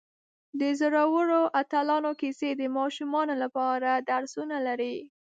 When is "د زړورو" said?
0.59-1.41